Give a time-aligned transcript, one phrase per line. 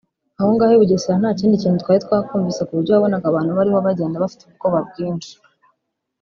[0.39, 4.23] Aho ngaho i Bugesera nta kindi kintu twari twakumvise ku buryo wabonaga abantu bariho bagenda
[4.23, 5.33] bafite ubwoba bwinshi